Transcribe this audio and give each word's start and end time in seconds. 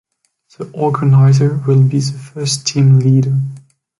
The 0.57 0.67
organizer 0.71 1.61
will 1.67 1.83
be 1.83 1.99
the 1.99 2.17
first 2.17 2.65
team 2.65 2.97
leader. 3.01 3.39